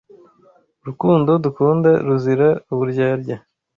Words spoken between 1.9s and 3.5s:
ruzira uburyarya